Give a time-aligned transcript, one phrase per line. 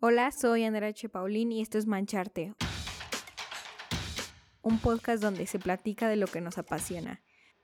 [0.00, 1.08] Hola, soy Andrea H.
[1.08, 2.54] Paulín y esto es Mancharte,
[4.62, 7.20] un podcast donde se platica de lo que nos apasiona,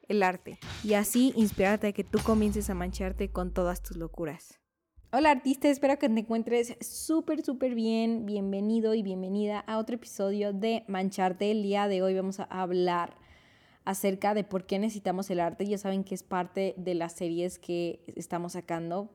[0.09, 4.59] el arte, y así inspirarte a que tú comiences a mancharte con todas tus locuras.
[5.13, 8.27] Hola artista, espero que te encuentres súper, súper bien.
[8.27, 11.53] Bienvenido y bienvenida a otro episodio de Mancharte.
[11.53, 13.17] El día de hoy vamos a hablar
[13.85, 15.67] acerca de por qué necesitamos el arte.
[15.67, 19.09] Ya saben que es parte de las series que estamos sacando.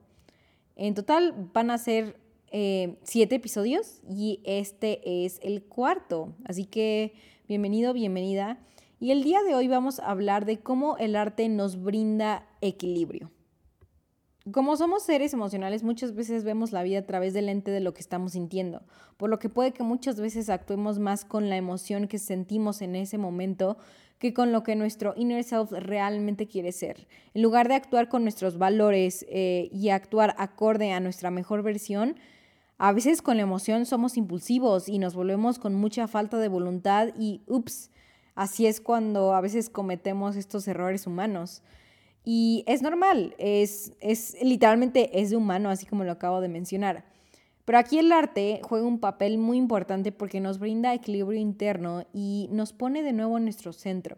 [0.74, 6.34] En total van a ser eh, siete episodios y este es el cuarto.
[6.44, 7.14] Así que
[7.48, 8.58] bienvenido, bienvenida.
[8.98, 13.30] Y el día de hoy vamos a hablar de cómo el arte nos brinda equilibrio.
[14.52, 17.94] Como somos seres emocionales, muchas veces vemos la vida a través del lente de lo
[17.94, 18.82] que estamos sintiendo,
[19.16, 22.96] por lo que puede que muchas veces actuemos más con la emoción que sentimos en
[22.96, 23.76] ese momento
[24.18, 27.06] que con lo que nuestro inner self realmente quiere ser.
[27.32, 32.16] En lugar de actuar con nuestros valores eh, y actuar acorde a nuestra mejor versión,
[32.82, 37.08] a veces con la emoción somos impulsivos y nos volvemos con mucha falta de voluntad
[37.14, 37.90] y ups,
[38.34, 41.62] así es cuando a veces cometemos estos errores humanos.
[42.24, 47.04] Y es normal, es, es literalmente es de humano, así como lo acabo de mencionar.
[47.66, 52.48] Pero aquí el arte juega un papel muy importante porque nos brinda equilibrio interno y
[52.50, 54.16] nos pone de nuevo en nuestro centro.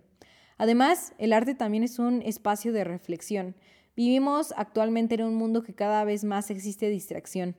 [0.56, 3.56] Además, el arte también es un espacio de reflexión.
[3.96, 7.56] Vivimos actualmente en un mundo que cada vez más existe distracción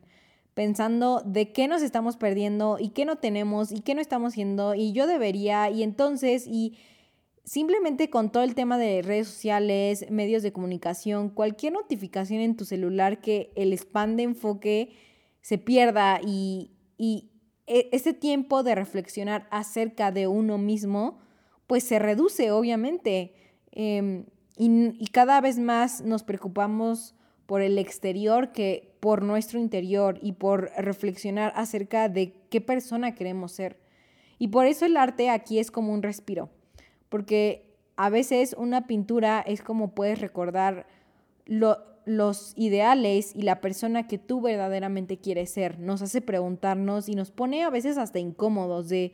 [0.53, 4.75] pensando de qué nos estamos perdiendo y qué no tenemos y qué no estamos haciendo
[4.75, 6.77] y yo debería y entonces y
[7.43, 12.65] simplemente con todo el tema de redes sociales, medios de comunicación, cualquier notificación en tu
[12.65, 14.95] celular que el spam de enfoque
[15.41, 17.31] se pierda y, y
[17.67, 21.19] e, ese tiempo de reflexionar acerca de uno mismo,
[21.67, 23.33] pues se reduce obviamente
[23.71, 27.15] em, y, y cada vez más nos preocupamos
[27.45, 33.51] por el exterior que por nuestro interior y por reflexionar acerca de qué persona queremos
[33.51, 33.77] ser.
[34.39, 36.49] Y por eso el arte aquí es como un respiro,
[37.09, 40.87] porque a veces una pintura es como puedes recordar
[41.45, 45.79] los ideales y la persona que tú verdaderamente quieres ser.
[45.79, 49.13] Nos hace preguntarnos y nos pone a veces hasta incómodos de,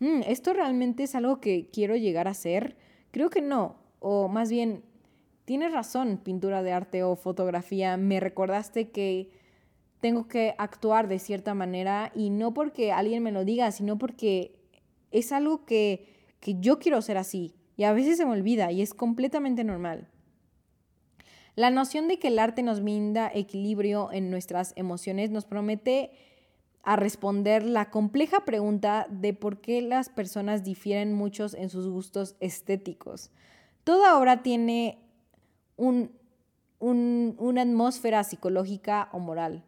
[0.00, 2.76] mm, ¿esto realmente es algo que quiero llegar a ser?
[3.10, 4.82] Creo que no, o más bien
[5.46, 9.30] tienes razón, pintura de arte o fotografía, me recordaste que
[10.00, 14.58] tengo que actuar de cierta manera y no porque alguien me lo diga, sino porque
[15.10, 16.06] es algo que,
[16.40, 20.08] que yo quiero ser así y a veces se me olvida y es completamente normal.
[21.54, 26.10] La noción de que el arte nos brinda equilibrio en nuestras emociones nos promete
[26.82, 32.36] a responder la compleja pregunta de por qué las personas difieren muchos en sus gustos
[32.40, 33.30] estéticos.
[33.84, 35.05] Toda obra tiene
[35.76, 39.64] una atmósfera psicológica o moral.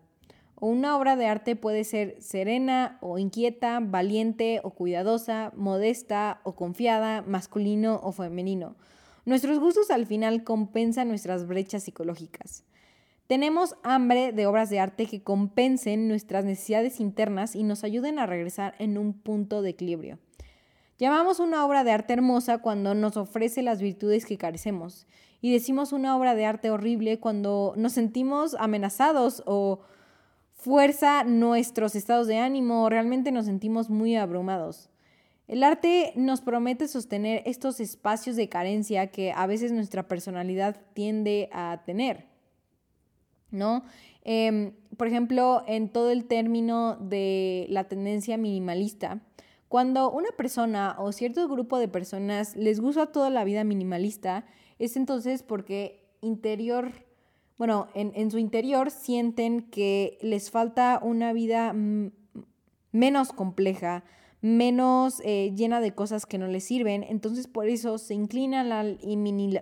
[0.60, 6.56] O una obra de arte puede ser serena o inquieta, valiente o cuidadosa, modesta o
[6.56, 8.74] confiada, masculino o femenino.
[9.24, 12.64] Nuestros gustos al final compensan nuestras brechas psicológicas.
[13.28, 18.26] Tenemos hambre de obras de arte que compensen nuestras necesidades internas y nos ayuden a
[18.26, 20.18] regresar en un punto de equilibrio.
[20.98, 25.06] Llamamos una obra de arte hermosa cuando nos ofrece las virtudes que carecemos
[25.40, 29.80] y decimos una obra de arte horrible cuando nos sentimos amenazados o
[30.52, 34.90] fuerza nuestros estados de ánimo o realmente nos sentimos muy abrumados.
[35.46, 41.48] El arte nos promete sostener estos espacios de carencia que a veces nuestra personalidad tiende
[41.52, 42.26] a tener.
[43.50, 43.84] ¿No?
[44.24, 49.22] Em, por ejemplo, en todo el término de la tendencia minimalista,
[49.68, 54.44] cuando una persona o cierto grupo de personas les gusta toda la vida minimalista,
[54.78, 56.92] es entonces porque interior,
[57.56, 61.74] bueno, en, su interior sienten que les falta una vida
[62.92, 64.04] menos compleja,
[64.40, 67.04] menos eh, llena de cosas que no les sirven.
[67.04, 68.98] Entonces por eso se inclinan al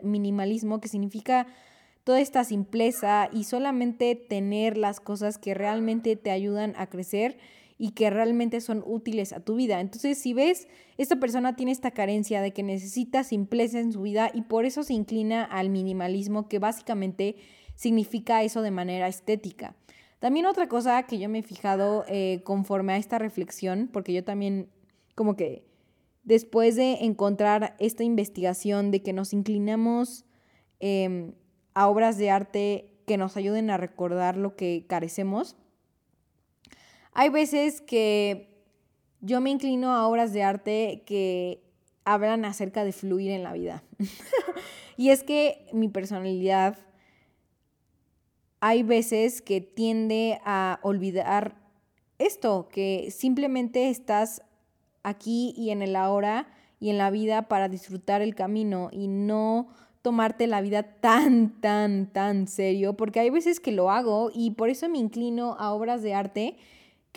[0.02, 1.46] minimalismo, que significa
[2.04, 7.36] toda esta simpleza y solamente tener las cosas que realmente te ayudan a crecer
[7.78, 9.80] y que realmente son útiles a tu vida.
[9.80, 14.30] Entonces, si ves, esta persona tiene esta carencia de que necesita simpleza en su vida
[14.32, 17.36] y por eso se inclina al minimalismo, que básicamente
[17.74, 19.76] significa eso de manera estética.
[20.18, 24.24] También otra cosa que yo me he fijado eh, conforme a esta reflexión, porque yo
[24.24, 24.70] también
[25.14, 25.66] como que
[26.24, 30.24] después de encontrar esta investigación de que nos inclinamos
[30.80, 31.32] em,
[31.74, 35.56] a obras de arte que nos ayuden a recordar lo que carecemos,
[37.18, 38.50] hay veces que
[39.22, 41.62] yo me inclino a obras de arte que
[42.04, 43.82] hablan acerca de fluir en la vida.
[44.98, 46.76] y es que mi personalidad
[48.60, 51.56] hay veces que tiende a olvidar
[52.18, 54.42] esto, que simplemente estás
[55.02, 56.48] aquí y en el ahora
[56.80, 59.68] y en la vida para disfrutar el camino y no
[60.02, 64.68] tomarte la vida tan, tan, tan serio, porque hay veces que lo hago y por
[64.68, 66.58] eso me inclino a obras de arte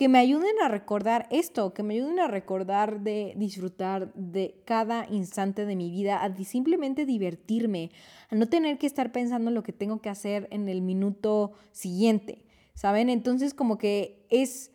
[0.00, 5.06] que me ayuden a recordar esto, que me ayuden a recordar de disfrutar de cada
[5.10, 7.90] instante de mi vida, a simplemente divertirme,
[8.30, 11.52] a no tener que estar pensando en lo que tengo que hacer en el minuto
[11.70, 13.10] siguiente, ¿saben?
[13.10, 14.72] Entonces como que es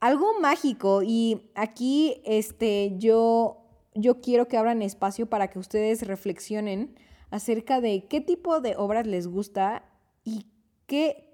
[0.00, 3.58] algo mágico y aquí este yo
[3.94, 6.96] yo quiero que abran espacio para que ustedes reflexionen
[7.30, 9.84] acerca de qué tipo de obras les gusta
[10.24, 10.46] y
[10.86, 11.28] qué,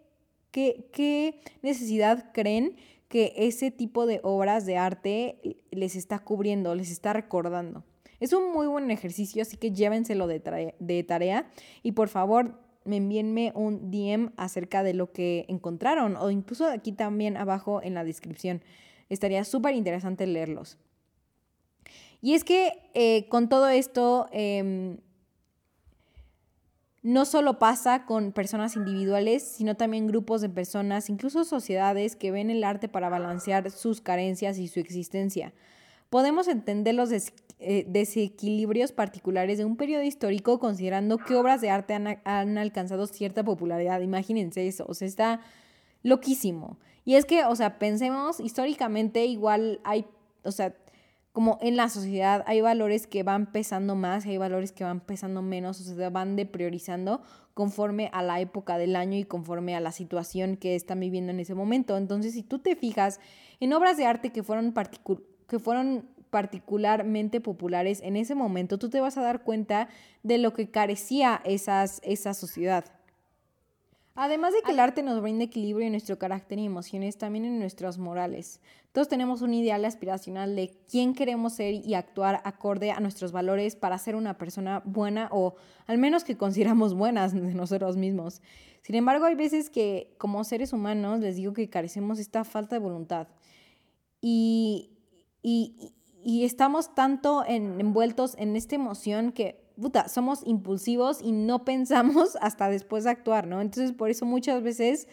[0.50, 2.76] qué, qué necesidad creen
[3.08, 5.38] que ese tipo de obras de arte
[5.70, 7.84] les está cubriendo, les está recordando.
[8.20, 11.50] Es un muy buen ejercicio, así que llévenselo de, de tarea
[11.82, 16.92] y por favor me envíenme un DM acerca de lo que encontraron o incluso aquí
[16.92, 18.62] también abajo en la descripción.
[19.08, 20.78] Estaría súper interesante leerlos.
[22.20, 24.98] Y es que eh, con todo esto, em,
[27.02, 32.50] no solo pasa con personas individuales, sino también grupos de personas, incluso sociedades que ven
[32.50, 35.52] el arte para balancear sus carencias y su existencia.
[36.10, 41.94] Podemos entender los eh, desequilibrios particulares de un periodo histórico considerando qué obras de arte
[41.94, 44.00] han, han, alcanzado cierta popularidad.
[44.00, 45.40] Imagínense eso, o sea, está
[46.02, 46.78] loquísimo.
[47.04, 50.06] Y es que, o sea, pensemos históricamente, igual hay,
[50.42, 50.74] o sea,
[51.38, 55.40] como en la sociedad hay valores que van pesando más, hay valores que van pesando
[55.40, 57.22] menos, o sea, van depriorizando
[57.54, 61.38] conforme a la época del año y conforme a la situación que están viviendo en
[61.38, 61.96] ese momento.
[61.96, 63.20] Entonces, si tú te fijas
[63.60, 64.74] en obras de arte que fueron,
[65.46, 69.88] que fueron particularmente populares en ese momento, tú te vas a dar cuenta
[70.24, 72.97] de lo que carecía esa sociedad.
[74.20, 77.60] Además de que el arte nos brinda equilibrio en nuestro carácter y emociones, también en
[77.60, 78.60] nuestros morales.
[78.90, 83.76] Todos tenemos un ideal aspiracional de quién queremos ser y actuar acorde a nuestros valores
[83.76, 85.54] para ser una persona buena o
[85.86, 88.42] al menos que consideramos buenas de nosotros mismos.
[88.82, 92.80] Sin embargo, hay veces que como seres humanos les digo que carecemos esta falta de
[92.80, 93.28] voluntad
[94.20, 94.90] y,
[95.44, 95.92] y,
[96.24, 102.68] y estamos tanto envueltos en esta emoción que puta, somos impulsivos y no pensamos hasta
[102.68, 103.60] después de actuar, ¿no?
[103.60, 105.08] Entonces, por eso muchas veces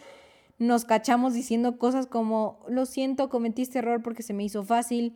[0.58, 5.16] nos cachamos diciendo cosas como, lo siento, cometí este error porque se me hizo fácil,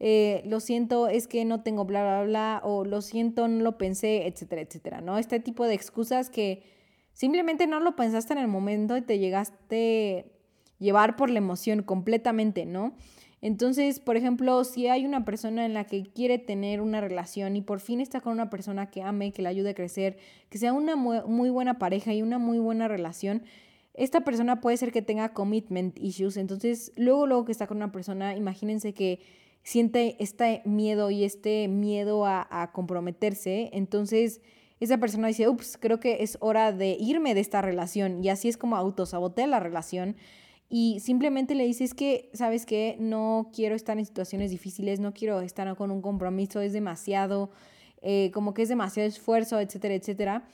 [0.00, 3.78] eh, lo siento, es que no tengo bla, bla, bla, o lo siento, no lo
[3.78, 5.18] pensé, etcétera, etcétera, ¿no?
[5.18, 6.62] Este tipo de excusas que
[7.12, 10.32] simplemente no lo pensaste en el momento y te llegaste
[10.78, 12.94] llevar por la emoción completamente, ¿no?
[13.42, 17.62] Entonces, por ejemplo, si hay una persona en la que quiere tener una relación y
[17.62, 20.18] por fin está con una persona que ame, que le ayude a crecer,
[20.50, 23.42] que sea una muy, buena pareja y una muy buena relación,
[23.94, 26.36] esta persona puede ser que tenga commitment issues.
[26.36, 29.20] Entonces, luego, luego que está con una persona, imagínense que
[29.62, 33.70] siente este miedo y este miedo a, a comprometerse.
[33.72, 34.42] Entonces,
[34.80, 38.22] esa persona dice, ups, creo que es hora de irme de esta relación.
[38.22, 40.16] Y así es como autosabotea la relación
[40.72, 42.96] y simplemente le dices que, ¿sabes qué?
[43.00, 47.50] No quiero estar en situaciones difíciles, no quiero estar con un compromiso, es demasiado,
[48.02, 50.44] eh, como que es demasiado esfuerzo, etcétera, etcétera.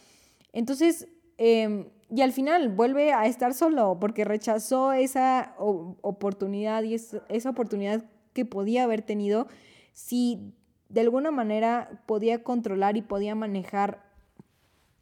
[0.54, 7.50] Entonces, em, y al final vuelve a estar solo porque rechazó esa oportunidad y esa
[7.50, 8.02] oportunidad
[8.32, 9.48] que podía haber tenido
[9.92, 10.54] si
[10.88, 14.02] de alguna manera podía controlar y podía manejar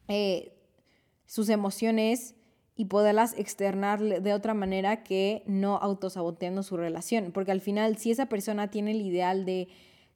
[0.09, 0.51] eh,
[1.25, 2.35] sus emociones
[2.75, 7.31] y poderlas externar de otra manera que no autosaboteando su relación.
[7.31, 9.69] Porque al final, si esa persona tiene el ideal de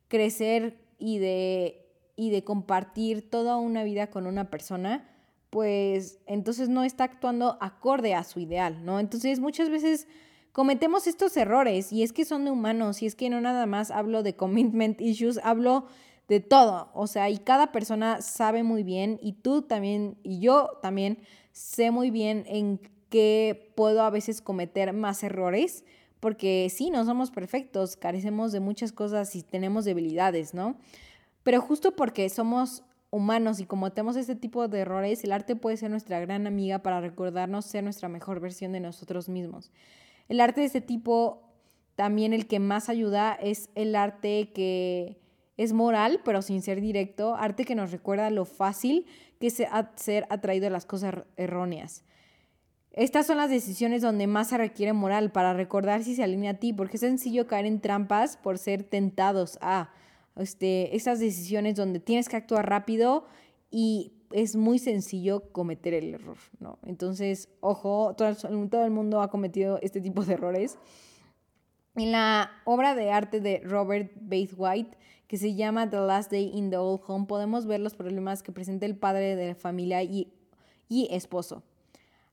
[0.09, 1.85] crecer y de,
[2.15, 5.09] y de compartir toda una vida con una persona,
[5.49, 8.99] pues entonces no está actuando acorde a su ideal, ¿no?
[8.99, 10.07] Entonces muchas veces
[10.51, 13.89] cometemos estos errores y es que son de humanos y es que no nada más
[13.89, 15.87] hablo de commitment issues, hablo
[16.29, 20.69] de todo, o sea, y cada persona sabe muy bien y tú también y yo
[20.81, 21.17] también
[21.51, 25.83] sé muy bien en qué puedo a veces cometer más errores,
[26.19, 30.77] porque sí, no somos perfectos, carecemos de muchas cosas y tenemos debilidades, ¿no?
[31.41, 35.89] Pero justo porque somos humanos y cometemos este tipo de errores, el arte puede ser
[35.89, 39.71] nuestra gran amiga para recordarnos ser nuestra mejor versión de nosotros mismos.
[40.27, 41.41] El arte de este tipo,
[41.95, 45.18] también el que más ayuda, es el arte que
[45.59, 49.05] es moral, pero sin ser directo, arte que nos recuerda lo fácil
[49.41, 49.61] que es
[49.95, 52.05] ser atraído a las cosas erróneas.
[52.93, 56.53] Estas son las decisiones donde más se requiere moral para recordar si se alinea a
[56.53, 59.91] ti, porque es sencillo caer en trampas por ser tentados a
[60.37, 63.25] este, estas decisiones donde tienes que actuar rápido
[63.69, 66.79] y es muy sencillo cometer el error, ¿no?
[66.85, 68.33] Entonces, ojo, todo,
[68.69, 70.77] todo el mundo ha cometido este tipo de errores.
[71.95, 74.13] En la obra de arte de Robert
[74.55, 74.97] White
[75.29, 78.51] que se llama The Last Day in the Old Home, podemos ver los problemas que
[78.51, 80.33] presenta el padre de la familia y,
[80.89, 81.61] y esposo.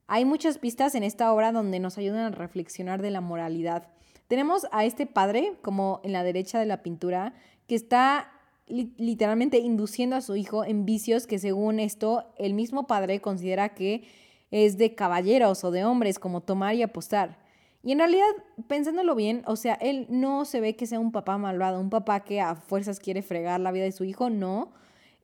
[0.07, 3.89] Hay muchas pistas en esta obra donde nos ayudan a reflexionar de la moralidad.
[4.29, 7.35] Tenemos a este padre, como en la derecha de la pintura,
[7.67, 8.33] que está
[8.67, 14.09] literalmente induciendo a su hijo en vicios que según esto el mismo padre considera que
[14.51, 17.46] es de caballeros o de hombres, como tomar y apostar.
[17.87, 18.27] Y en realidad,
[18.67, 22.25] pensándolo bien, o sea, él no se ve que sea un papá malvado, un papá
[22.25, 24.73] que a fuerzas quiere fregar la vida de su hijo, no.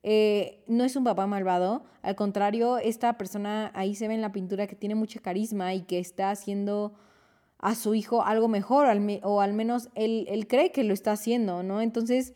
[0.05, 4.31] Eh, no es un papá malvado, al contrario, esta persona ahí se ve en la
[4.31, 6.95] pintura que tiene mucha carisma y que está haciendo
[7.59, 8.87] a su hijo algo mejor,
[9.25, 11.81] o al menos él, él cree que lo está haciendo, ¿no?
[11.81, 12.33] Entonces,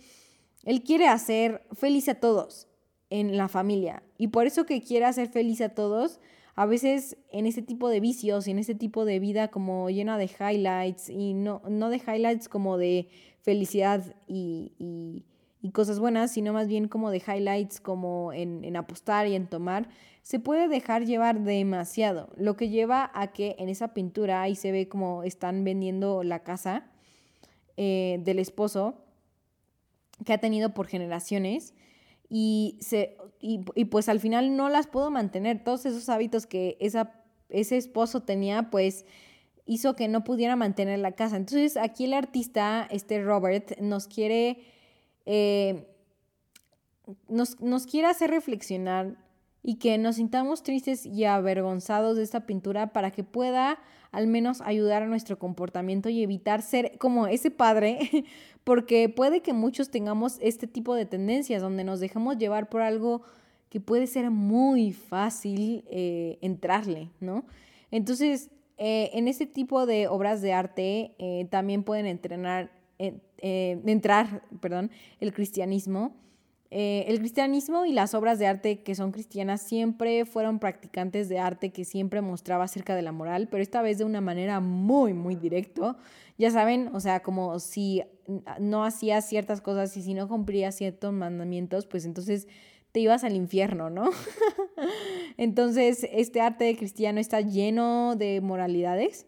[0.65, 2.67] él quiere hacer feliz a todos
[3.11, 6.19] en la familia y por eso que quiere hacer feliz a todos,
[6.57, 10.17] a veces en ese tipo de vicios y en ese tipo de vida como llena
[10.17, 13.09] de highlights y no, no de highlights como de
[13.43, 15.25] felicidad y, y,
[15.73, 19.89] cosas buenas, sino más bien como de highlights como en, en, apostar y en tomar,
[20.23, 24.71] se puede dejar llevar demasiado, lo que lleva a que en esa pintura ahí se
[24.71, 26.87] ve como están vendiendo la casa
[27.77, 28.95] eh, del esposo
[30.25, 31.75] que ha tenido por generaciones
[32.29, 35.63] y, se, y, pues al final no las puedo mantener.
[35.63, 37.13] Todos esos hábitos que esa,
[37.49, 39.05] ese esposo tenía, pues
[39.65, 41.37] hizo que no pudiera mantener la casa.
[41.37, 44.59] Entonces aquí el artista, este Robert, nos quiere,
[45.25, 45.87] eh,
[47.29, 49.17] nos, nos quiere hacer reflexionar
[49.69, 53.81] y que nos sintamos tristes y avergonzados de esta pintura para que pueda
[54.13, 57.99] al menos ayudar a nuestro comportamiento y evitar ser como ese padre,
[58.63, 63.23] porque puede que muchos tengamos este tipo de tendencias donde nos dejamos llevar por algo
[63.69, 67.45] que puede ser muy fácil eh, entrarle, ¿no?
[67.91, 72.71] Entonces, eh, en este tipo de obras de arte eh, también pueden entrenar,
[73.39, 76.15] entrar perdón, el cristianismo
[76.71, 81.39] eh, el cristianismo y las obras de arte que son cristianas siempre fueron practicantes de
[81.39, 85.15] arte que siempre mostraba acerca de la moral, pero esta vez de una manera muy,
[85.15, 85.97] muy directo.
[86.39, 88.03] Ya saben, o sea, como si
[88.59, 92.49] no hacías ciertas cosas y si no cumplías ciertos mandamientos, pues entonces
[92.93, 94.11] te ibas al infierno, ¿no?
[95.37, 99.27] entonces, este arte cristiano está lleno de moralidades.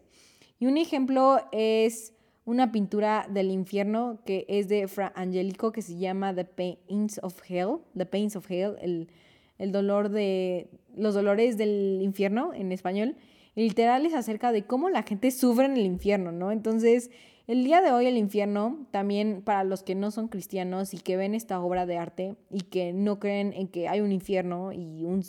[0.59, 2.13] Y un ejemplo es
[2.49, 7.39] una pintura del infierno que es de Fra Angelico que se llama The Pains of
[7.47, 13.15] Hell, The Pains of Hell, el, dolor de los dolores del infierno en español.
[13.53, 16.51] literal es acerca de cómo la gente sufre en el infierno, ¿no?
[16.51, 17.11] Entonces,
[17.45, 21.17] el día de hoy el infierno, también para los que no son cristianos y que
[21.17, 25.05] ven esta obra de arte y que no creen en que hay un infierno y
[25.05, 25.23] un,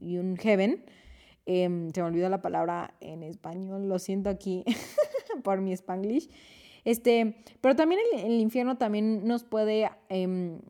[0.00, 0.84] y, un heaven,
[1.46, 4.64] em, se me olvidó la palabra en español, lo siento aquí.
[5.42, 6.28] por mi spanglish.
[6.84, 10.60] Este, pero también el, infierno también nos puede, em,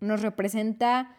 [0.00, 1.14] nos representa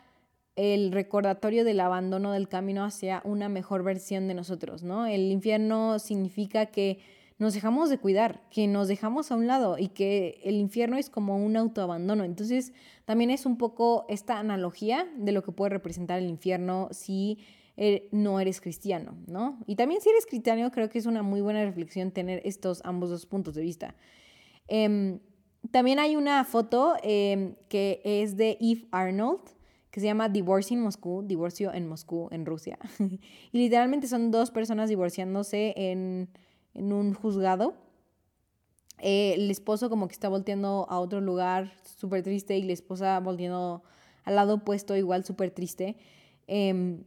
[0.56, 5.06] el recordatorio del abandono del camino hacia una mejor versión de nosotros, ¿no?
[5.06, 7.00] El infierno significa que
[7.38, 11.10] nos dejamos de cuidar, que nos dejamos a un lado y que el infierno es
[11.10, 12.26] como un autoabandono.
[12.26, 12.74] Entonces,
[13.06, 17.40] también es un poco esta analogía de lo que puede representar el infierno si
[18.12, 19.60] no eres cristiano, ¿no?
[19.66, 23.10] Y también si eres cristiano, creo que es una muy buena reflexión tener estos ambos
[23.10, 23.96] dos puntos de vista.
[24.68, 25.20] Em,
[25.72, 29.42] también hay una foto em, que es de Eve Arnold,
[29.92, 32.78] que se llama Divorcing Moscú, divorcio en Moscú, en Rusia.
[33.00, 36.30] y literalmente son dos personas divorciándose en,
[36.74, 37.76] en un juzgado.
[39.00, 43.18] Eh, el esposo como que está volteando a otro lugar súper triste y la esposa
[43.22, 43.84] volteando
[44.26, 45.96] al lado opuesto igual súper triste.
[46.48, 47.04] Eh,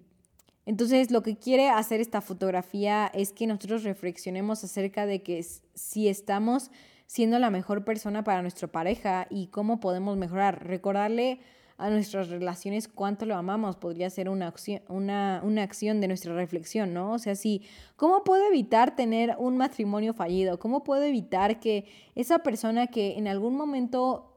[0.64, 6.09] entonces, lo que quiere hacer esta fotografía es que nosotros reflexionemos acerca de que si
[6.09, 6.71] estamos
[7.07, 10.66] siendo la mejor persona para nuestra pareja y cómo podemos mejorar.
[10.66, 11.40] Recordarle
[11.76, 16.33] a nuestras relaciones cuánto lo amamos podría ser una acción, una, una acción de nuestra
[16.35, 17.12] reflexión, ¿no?
[17.12, 17.62] O sea, sí,
[17.97, 20.59] ¿cómo puedo evitar tener un matrimonio fallido?
[20.59, 24.32] ¿Cómo puedo evitar que esa persona que en algún momento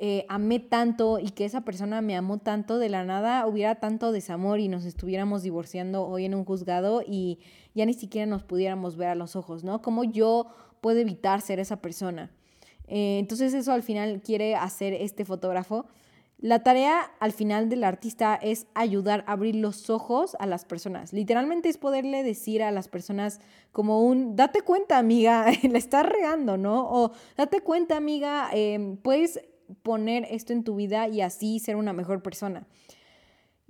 [0.00, 4.12] eh, amé tanto y que esa persona me amó tanto, de la nada hubiera tanto
[4.12, 7.40] desamor y nos estuviéramos divorciando hoy en un juzgado y
[7.74, 9.82] ya ni siquiera nos pudiéramos ver a los ojos, ¿no?
[9.82, 10.46] ¿Cómo yo
[10.80, 12.30] puedo evitar ser esa persona?
[12.86, 15.86] Eh, entonces eso al final quiere hacer este fotógrafo.
[16.38, 21.12] La tarea al final del artista es ayudar a abrir los ojos a las personas.
[21.12, 23.40] Literalmente es poderle decir a las personas
[23.72, 26.88] como un, date cuenta amiga, la estás regando, ¿no?
[26.88, 29.40] O date cuenta amiga, eh, puedes
[29.82, 32.66] poner esto en tu vida y así ser una mejor persona.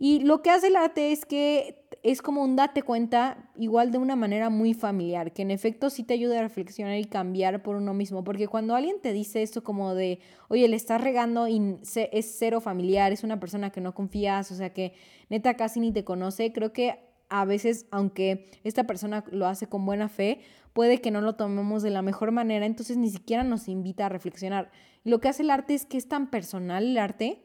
[0.01, 3.99] Y lo que hace el arte es que es como un date cuenta, igual de
[3.99, 7.75] una manera muy familiar, que en efecto sí te ayuda a reflexionar y cambiar por
[7.75, 8.23] uno mismo.
[8.23, 11.79] Porque cuando alguien te dice esto como de, oye, le estás regando y
[12.13, 14.93] es cero familiar, es una persona que no confías, o sea que
[15.31, 19.85] neta casi ni te conoce, creo que a veces, aunque esta persona lo hace con
[19.85, 20.41] buena fe,
[20.79, 24.09] puede que no lo tomemos de la mejor manera, entonces ni siquiera nos invita a
[24.09, 24.71] reflexionar.
[25.03, 27.43] lo que hace el arte es que es tan personal el arte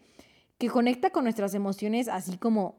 [0.60, 2.78] que conecta con nuestras emociones así como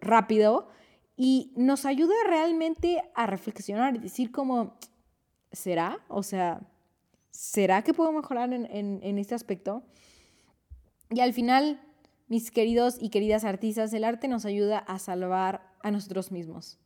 [0.00, 0.70] rápido
[1.18, 4.78] y nos ayuda realmente a reflexionar y decir como,
[5.52, 5.98] ¿será?
[6.08, 6.62] O sea,
[7.30, 8.64] ¿será que puedo mejorar en,
[9.02, 9.82] en este aspecto?
[11.10, 11.78] Y al final,
[12.26, 16.78] mis queridos y queridas artistas, el arte nos ayuda a salvar a nosotros mismos.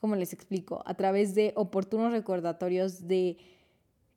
[0.00, 3.36] Como les explico, a través de oportunos recordatorios de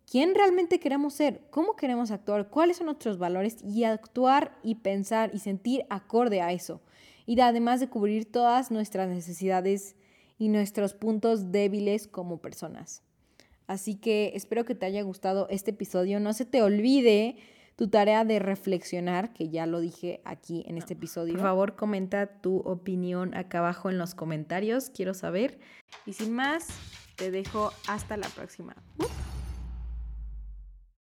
[0.10, 5.32] quién realmente queremos ser, cómo queremos actuar, cuáles son nuestros valores y actuar y pensar
[5.34, 6.82] y sentir acorde a eso.
[7.25, 9.96] Y además de cubrir todas nuestras necesidades
[10.38, 13.02] y nuestros puntos débiles como personas.
[13.68, 16.20] Así que espero que te haya gustado este episodio.
[16.20, 17.38] No se te olvide
[17.75, 21.34] tu tarea de reflexionar, que ya lo dije aquí en este episodio.
[21.34, 25.60] Por favor, comenta tu opinión acá abajo en los comentarios, quiero saber.
[26.06, 26.68] Y sin más,
[27.15, 28.75] te dejo hasta la próxima.